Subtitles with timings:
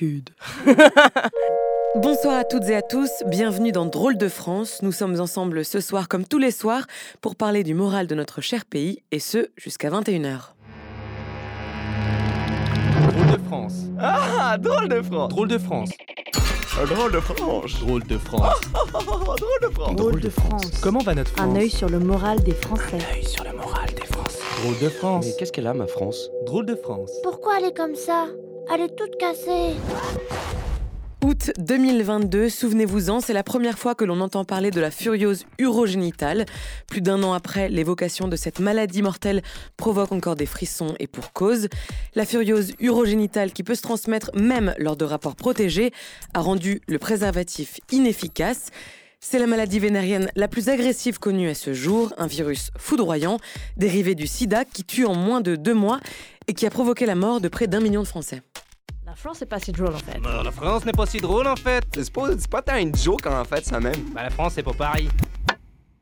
[1.96, 4.80] Bonsoir à toutes et à tous, bienvenue dans Drôle de France.
[4.82, 6.86] Nous sommes ensemble ce soir comme tous les soirs
[7.20, 10.52] pour parler du moral de notre cher pays et ce jusqu'à 21h.
[13.10, 13.74] Drôle de France.
[13.98, 15.90] Ah, drôle de France Drôle de France.
[16.86, 18.60] Drôle de France Drôle de France.
[18.74, 19.00] Oh,
[19.36, 20.70] Drôle de France Drôle de France.
[20.82, 22.98] Comment va notre France Un œil sur le moral des Français.
[23.22, 24.38] sur le moral des Français.
[24.62, 25.26] Drôle de France.
[25.26, 26.30] Mais qu'est-ce qu'elle a, ma France?
[26.46, 27.10] Drôle de France.
[27.22, 28.26] Pourquoi elle est comme ça?
[28.72, 29.74] Elle est toute cassée.
[31.24, 36.46] Août 2022, souvenez-vous-en, c'est la première fois que l'on entend parler de la furiose urogénitale.
[36.86, 39.42] Plus d'un an après, l'évocation de cette maladie mortelle
[39.76, 41.68] provoque encore des frissons et pour cause.
[42.14, 45.90] La furiose urogénitale, qui peut se transmettre même lors de rapports protégés,
[46.34, 48.70] a rendu le préservatif inefficace.
[49.18, 53.38] C'est la maladie vénérienne la plus agressive connue à ce jour, un virus foudroyant,
[53.76, 55.98] dérivé du sida qui tue en moins de deux mois
[56.46, 58.40] et qui a provoqué la mort de près d'un million de Français.
[59.18, 60.20] La France, c'est pas si drôle en fait.
[60.20, 61.84] Non, la France n'est pas si drôle en fait.
[61.92, 64.00] C'est pas, c'est pas tant une joke en fait, ça même.
[64.14, 65.08] Bah la France c'est pas Paris.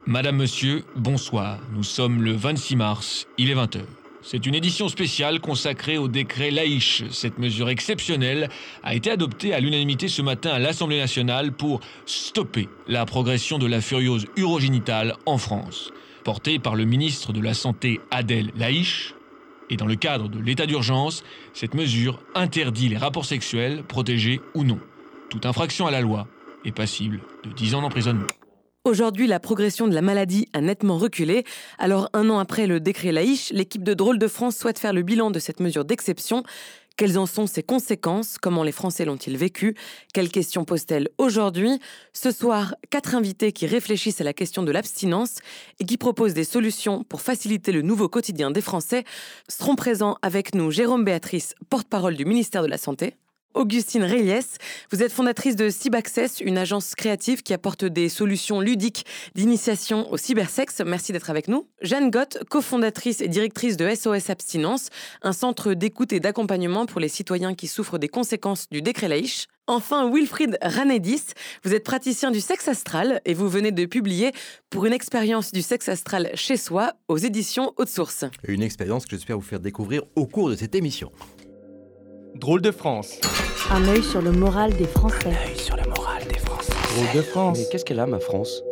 [0.05, 1.59] Madame, Monsieur, bonsoir.
[1.73, 3.81] Nous sommes le 26 mars, il est 20h.
[4.21, 7.05] C'est une édition spéciale consacrée au décret Laïche.
[7.11, 8.51] Cette mesure exceptionnelle
[8.83, 13.67] a été adoptée à l'unanimité ce matin à l'Assemblée nationale pour stopper la progression de
[13.67, 15.91] la furiose urogénitale en France.
[16.23, 19.15] Portée par le ministre de la Santé Adèle Laïche,
[19.71, 24.65] et dans le cadre de l'état d'urgence, cette mesure interdit les rapports sexuels, protégés ou
[24.65, 24.79] non.
[25.31, 26.27] Toute infraction à la loi
[26.65, 28.27] est passible de 10 ans d'emprisonnement.
[28.85, 31.43] Aujourd'hui, la progression de la maladie a nettement reculé.
[31.77, 35.03] Alors, un an après le décret Laïche, l'équipe de Drôle de France souhaite faire le
[35.03, 36.45] bilan de cette mesure d'exception.
[36.97, 38.39] Quelles en sont ses conséquences?
[38.39, 39.77] Comment les Français l'ont-ils vécu?
[40.15, 41.79] Quelles questions pose-t-elle aujourd'hui?
[42.15, 45.37] Ce soir, quatre invités qui réfléchissent à la question de l'abstinence
[45.79, 49.05] et qui proposent des solutions pour faciliter le nouveau quotidien des Français
[49.47, 50.71] seront présents avec nous.
[50.71, 53.15] Jérôme Béatrice, porte-parole du ministère de la Santé.
[53.57, 54.59] Augustine Reyes,
[54.93, 60.19] vous êtes fondatrice de Cybaccess, une agence créative qui apporte des solutions ludiques d'initiation au
[60.19, 60.83] cybersexe.
[60.85, 61.67] Merci d'être avec nous.
[61.81, 64.91] Jeanne Gott, cofondatrice et directrice de SOS Abstinence,
[65.23, 69.47] un centre d'écoute et d'accompagnement pour les citoyens qui souffrent des conséquences du décret Laïche.
[69.67, 71.25] Enfin, Wilfried Ranedis,
[71.65, 74.33] vous êtes praticien du sexe astral et vous venez de publier
[74.69, 78.27] pour une expérience du sexe astral chez soi aux éditions Haute Source.
[78.47, 81.11] Une expérience que j'espère vous faire découvrir au cours de cette émission.
[82.39, 83.19] Drôle de France.
[83.71, 85.35] Un œil sur le moral des Français.
[85.57, 86.73] sur le moral des Français.
[86.95, 87.59] Drôle de France.
[87.59, 88.63] Mais qu'est-ce qu'elle a, ma France?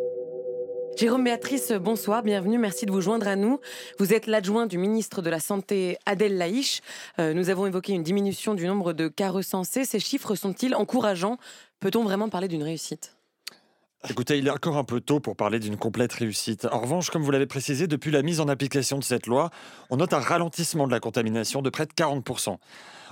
[0.98, 3.58] Jérôme Béatrice, bonsoir, bienvenue, merci de vous joindre à nous.
[3.98, 6.82] Vous êtes l'adjoint du ministre de la Santé Adèle Laïche.
[7.18, 9.86] Euh, nous avons évoqué une diminution du nombre de cas recensés.
[9.86, 11.38] Ces chiffres sont-ils encourageants?
[11.80, 13.16] Peut-on vraiment parler d'une réussite?
[14.10, 16.66] Écoutez, il est encore un peu tôt pour parler d'une complète réussite.
[16.70, 19.48] En revanche, comme vous l'avez précisé, depuis la mise en application de cette loi,
[19.88, 22.58] on note un ralentissement de la contamination de près de 40%.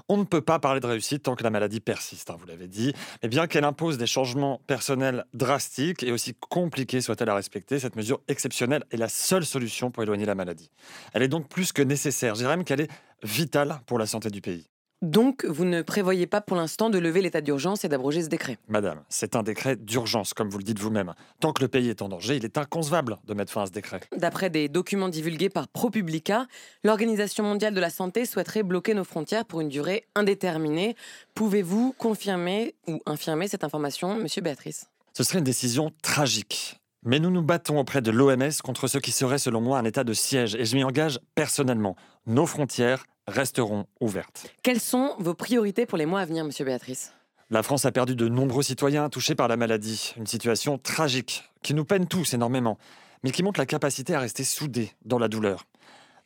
[0.09, 2.69] On ne peut pas parler de réussite tant que la maladie persiste, hein, vous l'avez
[2.69, 2.93] dit.
[3.23, 7.97] Mais bien qu'elle impose des changements personnels drastiques et aussi compliqués soit-elle à respecter, cette
[7.97, 10.71] mesure exceptionnelle est la seule solution pour éloigner la maladie.
[11.13, 12.35] Elle est donc plus que nécessaire.
[12.35, 12.91] Je dirais même qu'elle est
[13.23, 14.72] vitale pour la santé du pays.
[15.03, 18.59] Donc, vous ne prévoyez pas pour l'instant de lever l'état d'urgence et d'abroger ce décret
[18.69, 21.15] Madame, c'est un décret d'urgence, comme vous le dites vous-même.
[21.41, 23.73] Tant que le pays est en danger, il est inconcevable de mettre fin à ce
[23.73, 24.01] décret.
[24.17, 26.47] D'après des documents divulgués par ProPublica,
[26.85, 30.95] l'Organisation mondiale de la santé souhaiterait bloquer nos frontières pour une durée indéterminée.
[31.35, 34.87] Pouvez-vous confirmer ou infirmer cette information, monsieur Béatrice?
[35.15, 36.79] Ce serait une décision tragique.
[37.05, 40.05] Mais nous nous battons auprès de l'OMS contre ce qui serait, selon moi, un état
[40.05, 40.55] de siège.
[40.55, 41.97] Et je m'y engage personnellement.
[42.27, 44.47] Nos frontières resteront ouvertes.
[44.63, 47.13] Quelles sont vos priorités pour les mois à venir, monsieur Béatrice?
[47.51, 50.15] La France a perdu de nombreux citoyens touchés par la maladie.
[50.17, 52.79] Une situation tragique qui nous peine tous énormément,
[53.23, 55.67] mais qui montre la capacité à rester soudés dans la douleur.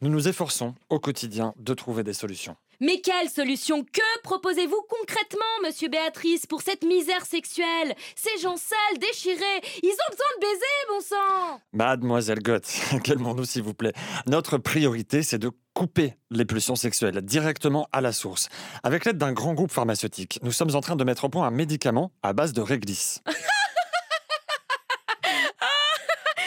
[0.02, 2.56] Nous nous efforçons au quotidien de trouver des solutions.
[2.80, 7.94] Mais quelle solution Que proposez-vous concrètement, monsieur Béatrice, pour cette misère sexuelle?
[8.14, 12.64] Ces gens sales, déchirés, ils ont besoin de baiser, bon sang Mademoiselle Gott,
[13.02, 13.94] calmons-nous s'il vous plaît?
[14.26, 18.48] Notre priorité, c'est de couper les pulsions sexuelles directement à la source.
[18.82, 21.50] Avec l'aide d'un grand groupe pharmaceutique, nous sommes en train de mettre au point un
[21.50, 23.20] médicament à base de réglisse.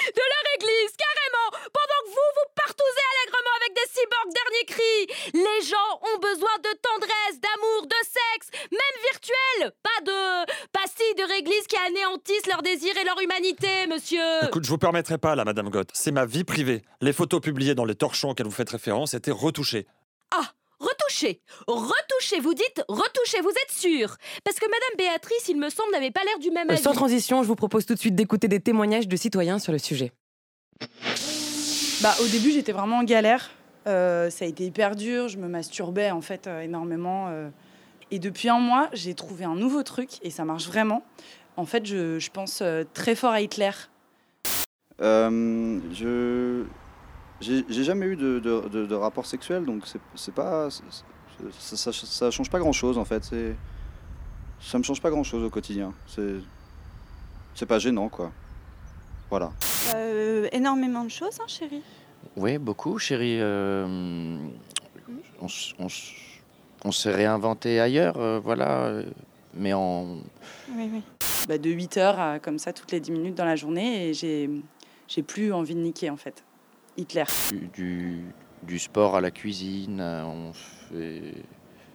[0.10, 4.98] De la réglisse, carrément Pendant que vous, vous partousez allègrement avec des cyborgs dernier cri
[5.38, 10.20] Les gens ont besoin de tendresse, d'amour, de sexe, même virtuel Pas de
[10.72, 15.18] pastilles de réglisse qui anéantissent leur désir et leur humanité, monsieur Écoute, je vous permettrai
[15.18, 15.90] pas là, Madame Gott.
[15.94, 16.82] C'est ma vie privée.
[17.02, 19.88] Les photos publiées dans les torchons auxquels vous faites référence étaient retouchées.
[20.32, 24.16] Ah Retouchez Retouchez, vous dites retouchez, vous êtes sûr
[24.46, 26.82] Parce que Madame Béatrice, il me semble, n'avait pas l'air du même Euh, avis.
[26.82, 29.80] Sans transition, je vous propose tout de suite d'écouter des témoignages de citoyens sur le
[29.80, 30.14] sujet.
[32.02, 33.50] Bah, au début, j'étais vraiment en galère.
[33.88, 35.28] Euh, ça a été hyper dur.
[35.28, 37.28] Je me masturbais en fait euh, énormément.
[37.30, 37.50] euh.
[38.12, 41.04] et depuis un mois, j'ai trouvé un nouveau truc et ça marche vraiment.
[41.60, 43.72] En fait, je, je pense euh, très fort à Hitler.
[45.02, 46.64] Euh, je
[47.42, 49.84] j'ai jamais eu de, de, de- de rapport sexuel, donc
[50.16, 53.24] c'est pas ça, ça, ça change pas grand chose en fait.
[54.62, 55.94] Ça me change pas grand chose au quotidien.
[56.08, 56.36] C'est
[57.56, 58.32] c'est pas gênant quoi.
[59.30, 59.52] Voilà.
[59.96, 61.82] Euh, énormément de choses, hein, chérie.
[62.36, 63.38] Oui, beaucoup, chérie.
[63.40, 64.38] Euh,
[65.42, 69.02] on s'est réinventé ailleurs, euh, voilà.
[69.54, 70.18] Mais en.
[70.76, 71.02] Oui, oui.
[71.50, 74.14] Bah, de 8 heures à comme ça toutes les 10 minutes dans la journée et
[74.14, 74.48] j'ai
[75.08, 76.44] j'ai plus envie de niquer en fait.
[76.96, 77.24] Hitler.
[77.50, 78.22] Du, du,
[78.62, 81.34] du sport à la cuisine, euh, on fait.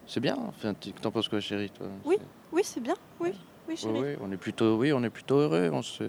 [0.08, 0.36] C'est bien.
[0.48, 1.86] Enfin, tu- t'en penses quoi, chérie, toi?
[2.04, 2.16] Oui,
[2.50, 2.94] oui, c'est bien.
[3.20, 3.36] Oui, oui,
[3.68, 4.00] Oui, chérie.
[4.00, 5.70] oui, on est plutôt, oui, on est plutôt heureux.
[5.72, 6.02] On se...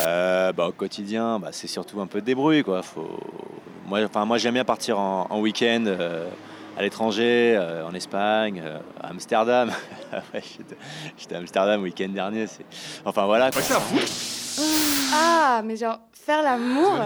[0.00, 2.64] Euh, bah, au quotidien, bah, c'est surtout un peu de débrouille.
[2.64, 2.82] Quoi.
[2.82, 3.20] Faut...
[3.86, 6.28] Moi, enfin, moi j'aime bien partir en, en week-end euh,
[6.78, 9.70] à l'étranger, euh, en Espagne, euh, à Amsterdam.
[10.32, 10.42] Ouais,
[11.18, 12.46] J'étais à Amsterdam le week-end dernier.
[12.46, 12.64] c'est-
[13.04, 13.50] Enfin voilà.
[13.50, 13.60] quoi.
[15.12, 17.04] Ah, mais genre, faire l'amour.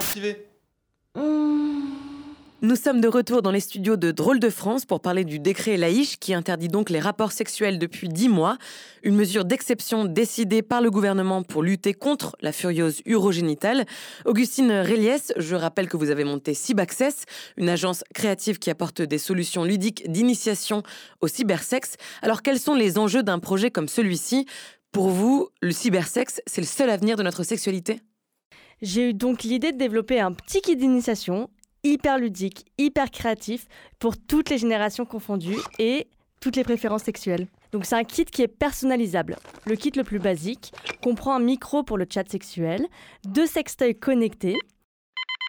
[2.65, 5.77] Nous sommes de retour dans les studios de Drôle de France pour parler du décret
[5.77, 8.57] Laïche qui interdit donc les rapports sexuels depuis 10 mois,
[9.03, 13.85] une mesure d'exception décidée par le gouvernement pour lutter contre la furieuse urogénitale.
[14.27, 17.25] Augustine Réliès, je rappelle que vous avez monté Cybaccess,
[17.57, 20.85] une agence créative qui apporte des solutions ludiques d'initiation
[21.21, 21.97] au cybersexe.
[22.23, 24.47] Alors quels sont les enjeux d'un projet comme celui-ci?
[24.93, 28.03] Pour vous, le cybersexe, c'est le seul avenir de notre sexualité?
[28.83, 31.51] J'ai eu donc l'idée de développer un petit kit d'initiation
[31.85, 33.67] hyper ludique, hyper créatif
[33.99, 36.09] pour toutes les générations confondues et
[36.41, 37.47] toutes les préférences sexuelles.
[37.73, 39.37] Donc c'est un kit qui est personnalisable.
[39.67, 42.87] Le kit le plus basique comprend un micro pour le chat sexuel,
[43.25, 44.57] deux sextoys connectés.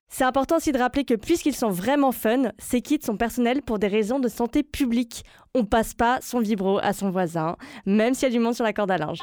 [0.09, 3.79] C'est important aussi de rappeler que puisqu'ils sont vraiment fun, ces kits sont personnels pour
[3.79, 5.25] des raisons de santé publique.
[5.55, 7.57] On passe pas son vibro à son voisin,
[7.87, 9.19] même s'il y a du monde sur la corde à linge.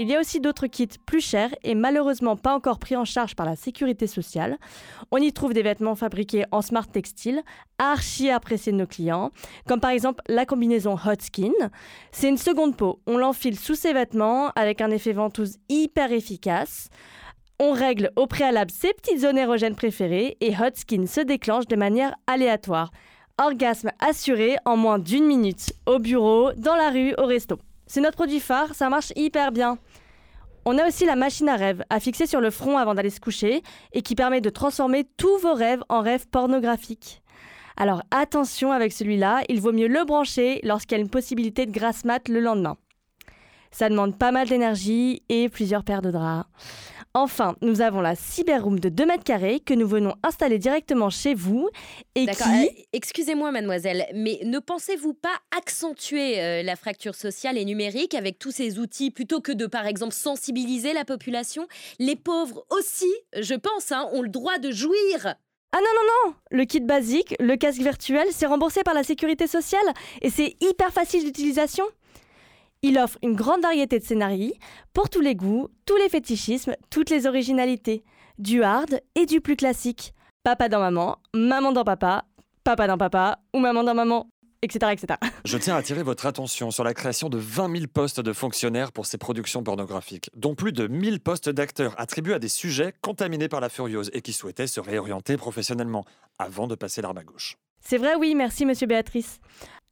[0.00, 3.34] Il y a aussi d'autres kits plus chers et malheureusement pas encore pris en charge
[3.34, 4.56] par la sécurité sociale.
[5.10, 7.42] On y trouve des vêtements fabriqués en smart textile,
[7.78, 9.32] archi appréciés de nos clients,
[9.66, 11.50] comme par exemple la combinaison Hot Skin.
[12.12, 16.90] C'est une seconde peau, on l'enfile sous ses vêtements avec un effet ventouse hyper efficace.
[17.58, 21.74] On règle au préalable ses petites zones érogènes préférées et Hot Skin se déclenche de
[21.74, 22.92] manière aléatoire.
[23.36, 27.58] Orgasme assuré en moins d'une minute, au bureau, dans la rue, au resto.
[27.88, 29.78] C'est notre produit phare, ça marche hyper bien.
[30.66, 33.18] On a aussi la machine à rêve, à fixer sur le front avant d'aller se
[33.18, 33.62] coucher,
[33.94, 37.22] et qui permet de transformer tous vos rêves en rêves pornographiques.
[37.78, 41.72] Alors attention avec celui-là, il vaut mieux le brancher lorsqu'il y a une possibilité de
[41.72, 42.76] grasse mat le lendemain.
[43.70, 46.46] Ça demande pas mal d'énergie et plusieurs paires de draps.
[47.14, 51.34] Enfin, nous avons la cyberroom de 2 mètres carrés que nous venons installer directement chez
[51.34, 51.68] vous
[52.14, 52.42] et qui...
[52.42, 58.38] euh, Excusez-moi, mademoiselle, mais ne pensez-vous pas accentuer euh, la fracture sociale et numérique avec
[58.38, 61.66] tous ces outils plutôt que de, par exemple, sensibiliser la population?
[61.98, 65.34] Les pauvres aussi, je pense, hein, ont le droit de jouir.
[65.72, 69.46] Ah non, non, non Le kit basique, le casque virtuel, c'est remboursé par la sécurité
[69.46, 69.84] sociale
[70.22, 71.84] et c'est hyper facile d'utilisation.
[72.82, 74.52] Il offre une grande variété de scénarios
[74.92, 78.04] pour tous les goûts, tous les fétichismes, toutes les originalités,
[78.38, 80.14] du hard et du plus classique.
[80.44, 82.24] Papa dans maman, maman dans papa,
[82.62, 84.28] papa dans papa ou maman dans maman,
[84.62, 84.92] etc.
[84.92, 85.18] etc.
[85.44, 88.92] Je tiens à attirer votre attention sur la création de 20 000 postes de fonctionnaires
[88.92, 93.48] pour ces productions pornographiques, dont plus de 1000 postes d'acteurs attribués à des sujets contaminés
[93.48, 96.04] par la furieuse et qui souhaitaient se réorienter professionnellement
[96.38, 97.56] avant de passer l'arme à gauche.
[97.80, 99.40] C'est vrai, oui, merci Monsieur Béatrice.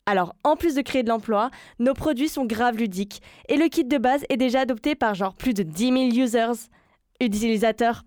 [0.06, 3.84] Alors, en plus de créer de l'emploi, nos produits sont grave ludiques et le kit
[3.84, 6.68] de base est déjà adopté par genre plus de 10 000 users,
[7.20, 8.04] utilisateurs.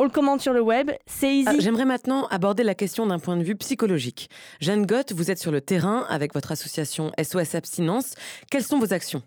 [0.00, 1.48] On le commande sur le web, c'est easy.
[1.48, 4.30] Ah, J'aimerais maintenant aborder la question d'un point de vue psychologique.
[4.60, 8.14] Jeanne Gott, vous êtes sur le terrain avec votre association SOS Abstinence.
[8.50, 9.22] Quelles sont vos actions?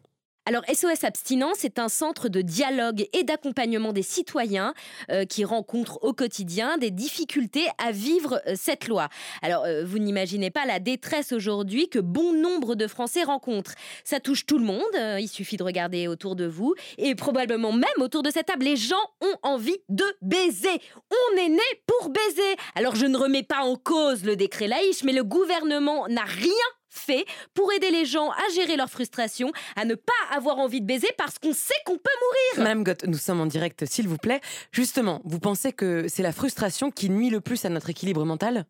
[0.47, 4.73] Alors SOS Abstinence est un centre de dialogue et d'accompagnement des citoyens
[5.11, 9.09] euh, qui rencontrent au quotidien des difficultés à vivre euh, cette loi.
[9.43, 13.75] Alors euh, vous n'imaginez pas la détresse aujourd'hui que bon nombre de Français rencontrent.
[14.03, 14.81] Ça touche tout le monde,
[15.19, 18.77] il suffit de regarder autour de vous et probablement même autour de cette table, les
[18.77, 20.81] gens ont envie de baiser.
[21.11, 22.55] On est né pour baiser.
[22.73, 26.51] Alors je ne remets pas en cause le décret Laïche, mais le gouvernement n'a rien
[26.91, 30.85] fait pour aider les gens à gérer leur frustration, à ne pas avoir envie de
[30.85, 32.63] baiser parce qu'on sait qu'on peut mourir.
[32.63, 34.41] Madame Gott, nous sommes en direct, s'il vous plaît.
[34.71, 38.65] Justement, vous pensez que c'est la frustration qui nuit le plus à notre équilibre mental?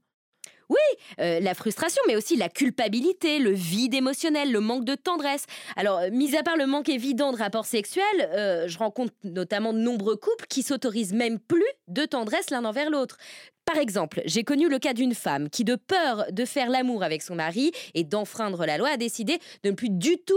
[0.70, 0.80] Oui,
[1.20, 5.46] euh, la frustration, mais aussi la culpabilité, le vide émotionnel, le manque de tendresse.
[5.76, 9.74] Alors, euh, mis à part le manque évident de rapports sexuels, euh, je rencontre notamment
[9.74, 13.18] de nombreux couples qui s'autorisent même plus de tendresse l'un envers l'autre.
[13.64, 17.22] Par exemple, j'ai connu le cas d'une femme qui, de peur de faire l'amour avec
[17.22, 20.34] son mari et d'enfreindre la loi, a décidé de ne plus du tout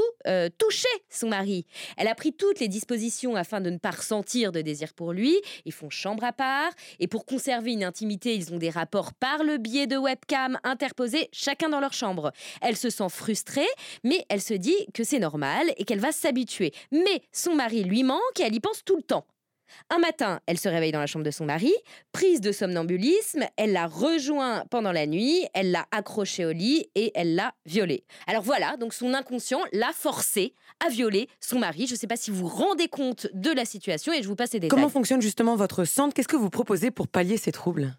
[0.58, 1.64] toucher son mari.
[1.96, 5.40] Elle a pris toutes les dispositions afin de ne pas ressentir de désir pour lui.
[5.64, 6.70] Ils font chambre à part
[7.00, 11.28] et pour conserver une intimité, ils ont des rapports par le biais de webcam interposés,
[11.32, 12.32] chacun dans leur chambre.
[12.60, 13.66] Elle se sent frustrée,
[14.02, 16.72] mais elle se dit que c'est normal et qu'elle va s'habituer.
[16.92, 19.26] Mais son mari lui manque et elle y pense tout le temps.
[19.90, 21.72] Un matin, elle se réveille dans la chambre de son mari,
[22.12, 27.12] prise de somnambulisme, elle l'a rejoint pendant la nuit, elle l'a accroché au lit et
[27.14, 28.04] elle l'a violé.
[28.26, 31.86] Alors voilà, donc son inconscient l'a forcé à violer son mari.
[31.86, 34.36] Je ne sais pas si vous vous rendez compte de la situation et je vous
[34.36, 34.76] passe les détails.
[34.76, 36.14] Comment fonctionne justement votre centre?
[36.14, 37.96] Qu'est-ce que vous proposez pour pallier ces troubles?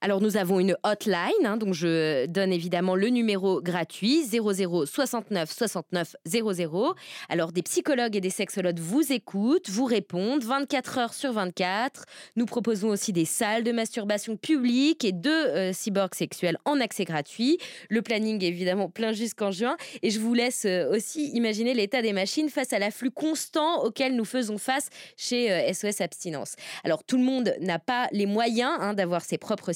[0.00, 5.50] Alors nous avons une hotline, hein, donc je donne évidemment le numéro gratuit 00 69
[5.50, 6.94] 69 00.
[7.28, 12.04] Alors des psychologues et des sexologues vous écoutent, vous répondent 24 heures sur 24.
[12.36, 17.04] Nous proposons aussi des salles de masturbation publiques et de euh, cyborgs sexuels en accès
[17.04, 17.58] gratuit.
[17.88, 22.02] Le planning est évidemment plein jusqu'en juin et je vous laisse euh, aussi imaginer l'état
[22.02, 26.54] des machines face à l'afflux constant auquel nous faisons face chez SOS euh, Abstinence.
[26.84, 29.72] Alors tout le monde n'a pas les moyens hein, d'avoir ses propres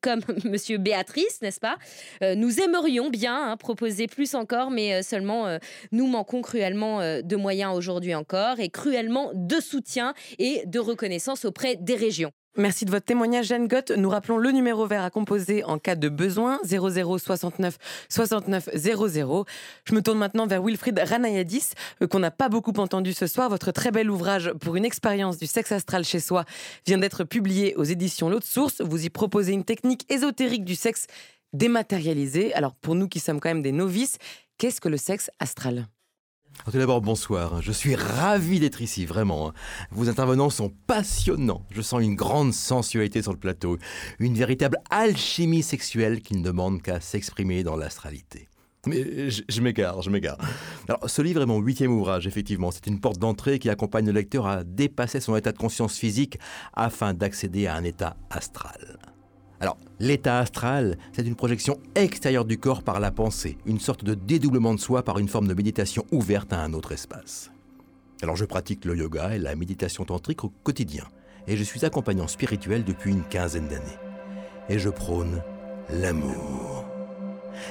[0.00, 1.76] comme Monsieur Béatrice, n'est-ce pas?
[2.22, 5.58] Euh, Nous aimerions bien hein, proposer plus encore, mais euh, seulement euh,
[5.92, 11.76] nous manquons cruellement de moyens aujourd'hui encore et cruellement de soutien et de reconnaissance auprès
[11.76, 12.32] des régions.
[12.58, 13.90] Merci de votre témoignage, Jeanne Gott.
[13.90, 17.76] Nous rappelons le numéro vert à composer en cas de besoin 00 69
[18.08, 19.44] 69 00.
[19.84, 23.50] Je me tourne maintenant vers Wilfried Ranayadis, euh, qu'on n'a pas beaucoup entendu ce soir.
[23.50, 26.46] Votre très bel ouvrage pour une expérience du sexe astral chez soi
[26.86, 28.80] vient d'être publié aux éditions L'autre source.
[28.80, 31.08] Vous y proposez une technique ésotérique du sexe
[31.52, 32.54] dématérialisé.
[32.54, 34.16] Alors, pour nous qui sommes quand même des novices,
[34.56, 35.86] qu'est-ce que le sexe astral?
[36.64, 37.62] Tout d'abord, bonsoir.
[37.62, 39.52] Je suis ravi d'être ici, vraiment.
[39.90, 41.64] Vos intervenants sont passionnants.
[41.70, 43.78] Je sens une grande sensualité sur le plateau,
[44.18, 48.48] une véritable alchimie sexuelle qui ne demande qu'à s'exprimer dans l'astralité.
[48.86, 50.38] Mais je, m'égare, je m'égare.
[50.88, 52.70] Alors, ce livre est mon huitième ouvrage, effectivement.
[52.70, 56.38] C'est une porte d'entrée qui accompagne le lecteur à dépasser son état de conscience physique
[56.72, 58.98] afin d'accéder à un état astral.
[59.60, 64.14] Alors, l'état astral, c'est une projection extérieure du corps par la pensée, une sorte de
[64.14, 67.50] dédoublement de soi par une forme de méditation ouverte à un autre espace.
[68.22, 71.04] Alors, je pratique le yoga et la méditation tantrique au quotidien,
[71.46, 73.98] et je suis accompagnant spirituel depuis une quinzaine d'années.
[74.68, 75.42] Et je prône
[75.90, 76.84] l'amour.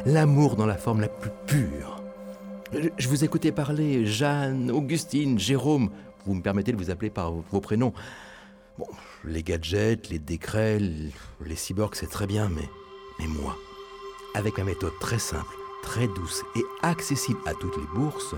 [0.05, 2.03] L'amour dans la forme la plus pure.
[2.97, 5.91] Je vous écoutais parler, Jeanne, Augustine, Jérôme.
[6.25, 7.93] Vous me permettez de vous appeler par vos prénoms.
[9.27, 13.57] Les gadgets, les décrets, les cyborgs, c'est très bien, mais, moi,
[14.33, 18.35] avec ma méthode très simple, très douce et accessible à toutes les bourses,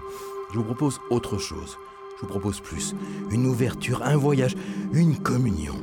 [0.53, 1.77] je vous propose autre chose.
[2.15, 2.95] Je vous propose plus.
[3.31, 4.55] Une ouverture, un voyage,
[4.93, 5.75] une communion.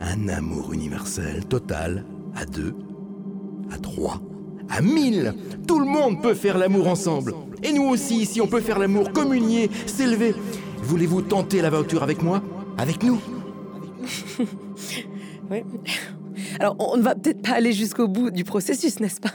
[0.00, 2.04] Un amour universel, total,
[2.34, 2.74] à deux,
[3.70, 4.20] à trois,
[4.68, 5.34] à mille.
[5.68, 7.34] Tout le monde peut faire l'amour ensemble.
[7.62, 10.34] Et nous aussi, si on peut faire l'amour, communier, s'élever.
[10.82, 12.42] Voulez-vous tenter l'aventure avec moi?
[12.76, 13.20] Avec nous?
[15.50, 15.62] oui.
[16.60, 19.32] Alors, on ne va peut-être pas aller jusqu'au bout du processus, n'est-ce pas?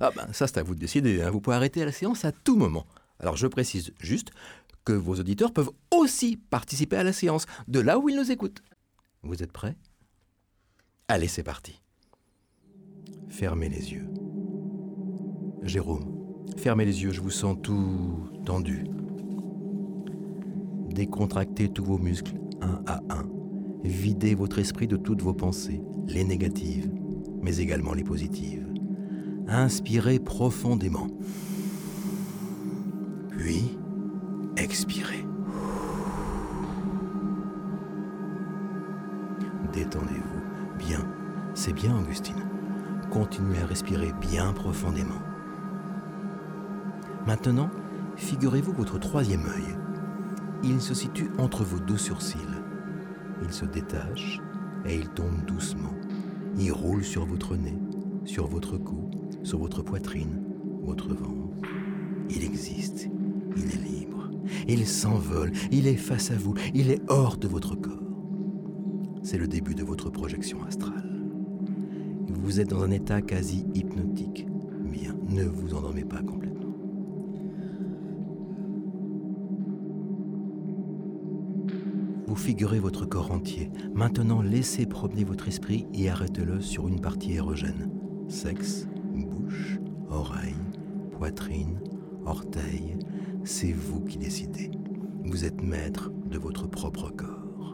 [0.00, 1.22] Ah ben, ça c'est à vous de décider.
[1.22, 1.30] Hein.
[1.30, 2.86] Vous pouvez arrêter la séance à tout moment.
[3.20, 4.30] Alors, je précise juste
[4.84, 8.62] que vos auditeurs peuvent aussi participer à la séance, de là où ils nous écoutent.
[9.22, 9.76] Vous êtes prêts?
[11.08, 11.80] Allez, c'est parti.
[13.28, 14.08] Fermez les yeux.
[15.62, 18.84] Jérôme, fermez les yeux, je vous sens tout tendu.
[20.90, 23.33] Décontractez tous vos muscles un à un.
[23.84, 26.90] Videz votre esprit de toutes vos pensées, les négatives,
[27.42, 28.66] mais également les positives.
[29.46, 31.06] Inspirez profondément.
[33.28, 33.76] Puis,
[34.56, 35.26] expirez.
[39.74, 40.78] Détendez-vous.
[40.78, 41.04] Bien.
[41.52, 42.42] C'est bien, Augustine.
[43.10, 45.20] Continuez à respirer bien profondément.
[47.26, 47.68] Maintenant,
[48.16, 49.76] figurez-vous votre troisième œil.
[50.62, 52.38] Il se situe entre vos deux sourcils.
[53.44, 54.40] Il se détache
[54.86, 55.94] et il tombe doucement.
[56.58, 57.78] Il roule sur votre nez,
[58.24, 59.10] sur votre cou,
[59.42, 60.42] sur votre poitrine,
[60.82, 61.68] votre ventre.
[62.30, 63.08] Il existe,
[63.56, 64.30] il est libre,
[64.66, 68.00] il s'envole, il est face à vous, il est hors de votre corps.
[69.22, 71.22] C'est le début de votre projection astrale.
[72.28, 74.46] Vous êtes dans un état quasi hypnotique.
[74.84, 76.53] Bien, ne vous endormez pas complètement.
[82.36, 83.70] Figurez votre corps entier.
[83.94, 87.90] Maintenant, laissez promener votre esprit et arrêtez-le sur une partie érogène.
[88.28, 89.78] Sexe, bouche,
[90.10, 90.54] oreille,
[91.12, 91.80] poitrine,
[92.26, 92.98] orteil,
[93.44, 94.70] c'est vous qui décidez.
[95.24, 97.72] Vous êtes maître de votre propre corps.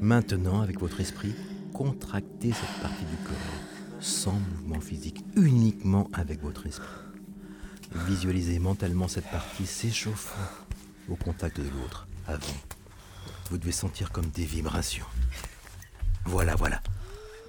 [0.00, 1.34] Maintenant, avec votre esprit,
[1.74, 7.05] contractez cette partie du corps, sans mouvement physique, uniquement avec votre esprit.
[7.92, 10.50] Visualisez mentalement cette partie s'échauffant
[11.08, 12.56] au contact de l'autre, avant.
[13.50, 15.06] Vous devez sentir comme des vibrations.
[16.24, 16.82] Voilà, voilà.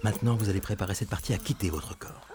[0.03, 2.27] Maintenant, vous allez préparer cette partie à quitter votre corps.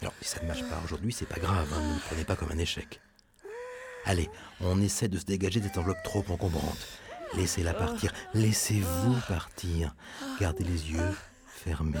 [0.00, 2.36] Alors, si ça ne marche pas aujourd'hui, c'est pas grave, hein, ne le prenez pas
[2.36, 3.00] comme un échec.
[4.04, 6.86] Allez, on essaie de se dégager de cette enveloppe trop encombrante.
[7.34, 9.94] Laissez-la partir, laissez-vous partir.
[10.40, 11.16] Gardez les yeux
[11.48, 11.98] fermés,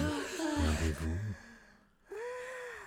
[0.56, 1.45] regardez-vous.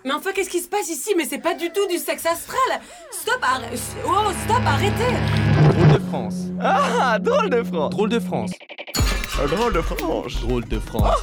[0.06, 2.80] Mais enfin, qu'est-ce qui se passe ici Mais c'est pas du tout du sexe astral
[3.12, 5.14] Stop, arrête Oh, stop, arrêtez
[5.74, 6.36] Drôle de France.
[6.62, 7.90] Ah, drôle de France.
[7.92, 8.52] Drôle de France.
[9.50, 10.40] drôle de France.
[10.42, 11.22] Drôle de France.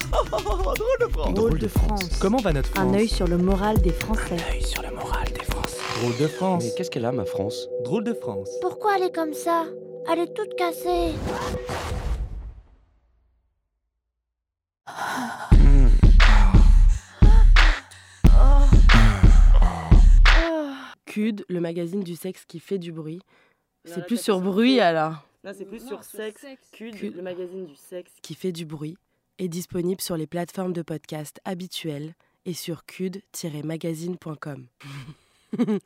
[0.75, 1.35] drôle de France.
[1.35, 2.09] Drôle de France.
[2.21, 4.37] Comment va notre France Un œil sur le moral des Français.
[4.53, 5.77] œil sur le moral des Français.
[6.01, 6.65] Drôle de France.
[6.65, 7.69] Mais qu'est-ce qu'elle a, ma France?
[7.85, 8.51] Drôle de France.
[8.61, 9.65] Pourquoi elle est comme ça?
[10.13, 11.15] Elle est toute cassée.
[21.49, 23.21] Le magazine du sexe qui fait du bruit.
[23.85, 25.27] C'est plus sur bruit sur- alors.
[25.45, 26.45] Là, c'est plus sur sexe.
[26.81, 28.13] Le magazine du sexe.
[28.23, 28.97] Qui fait du bruit
[29.39, 32.15] est disponible sur les plateformes de podcast habituelles
[32.47, 34.67] et sur cud-magazine.com.